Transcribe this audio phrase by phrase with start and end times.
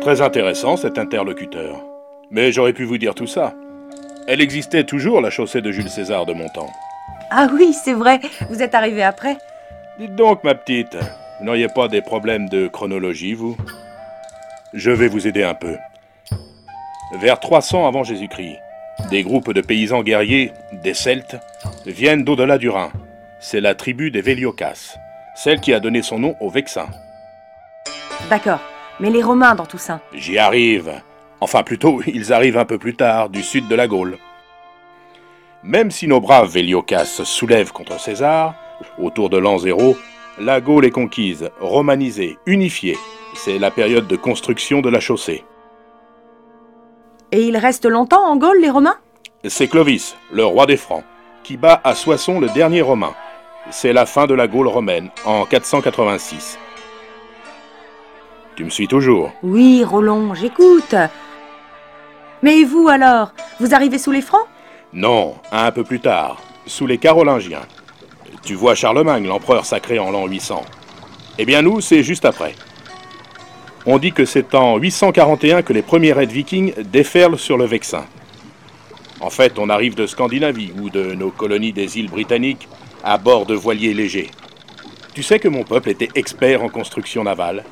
[0.00, 1.80] Très intéressant cet interlocuteur.
[2.30, 3.54] Mais j'aurais pu vous dire tout ça.
[4.26, 6.70] Elle existait toujours, la chaussée de Jules César de mon temps.
[7.30, 8.20] Ah oui, c'est vrai,
[8.50, 9.36] vous êtes arrivé après.
[10.00, 10.96] Dites donc, ma petite,
[11.38, 13.56] vous n'auriez pas des problèmes de chronologie, vous?
[14.72, 15.76] Je vais vous aider un peu.
[17.20, 18.58] Vers 300 avant Jésus-Christ,
[19.10, 21.36] des groupes de paysans guerriers, des Celtes,
[21.86, 22.90] viennent d'au-delà du Rhin.
[23.46, 24.96] C'est la tribu des Véliocas,
[25.34, 26.88] celle qui a donné son nom aux Vexins.
[28.30, 28.60] D'accord,
[29.00, 30.00] mais les Romains dans tout ça?
[30.14, 30.90] J'y arrive.
[31.42, 34.16] Enfin plutôt, ils arrivent un peu plus tard, du sud de la Gaule.
[35.62, 38.54] Même si nos braves Véliocas se soulèvent contre César,
[38.96, 39.94] autour de l'an zéro,
[40.38, 42.96] la Gaule est conquise, romanisée, unifiée.
[43.34, 45.44] C'est la période de construction de la chaussée.
[47.30, 48.96] Et ils restent longtemps en Gaule, les Romains?
[49.46, 51.04] C'est Clovis, le roi des Francs,
[51.42, 53.12] qui bat à Soissons le dernier Romain.
[53.70, 56.58] C'est la fin de la Gaule romaine, en 486.
[58.56, 60.94] Tu me suis toujours Oui, Roland, j'écoute.
[62.42, 64.46] Mais vous alors Vous arrivez sous les Francs?
[64.92, 67.66] Non, un peu plus tard, sous les Carolingiens.
[68.44, 70.62] Tu vois Charlemagne, l'empereur sacré en l'an 800.
[71.38, 72.54] Eh bien nous, c'est juste après.
[73.86, 78.04] On dit que c'est en 841 que les premiers raids vikings déferlent sur le Vexin.
[79.20, 82.68] En fait, on arrive de Scandinavie ou de nos colonies des îles britanniques
[83.04, 84.30] à bord de voiliers légers.
[85.12, 87.64] Tu sais que mon peuple était expert en construction navale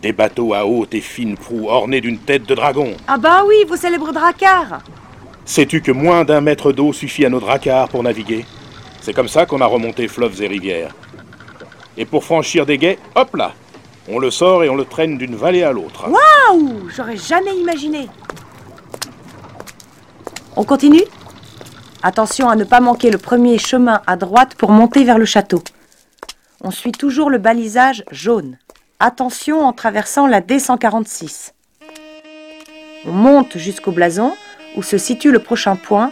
[0.00, 2.96] Des bateaux à haute et fine proue ornés d'une tête de dragon.
[3.06, 4.80] Ah bah oui, vos célèbres dracars
[5.44, 8.46] Sais-tu que moins d'un mètre d'eau suffit à nos dracars pour naviguer?
[9.02, 10.94] C'est comme ça qu'on a remonté fleuves et rivières.
[11.96, 13.52] Et pour franchir des guets, hop là
[14.08, 16.08] On le sort et on le traîne d'une vallée à l'autre.
[16.08, 18.08] Waouh J'aurais jamais imaginé
[20.56, 21.04] On continue?
[22.02, 25.62] Attention à ne pas manquer le premier chemin à droite pour monter vers le château.
[26.62, 28.56] On suit toujours le balisage jaune.
[29.00, 31.52] Attention en traversant la D146.
[33.06, 34.32] On monte jusqu'au blason
[34.76, 36.10] où se situe le prochain point,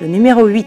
[0.00, 0.66] le numéro 8.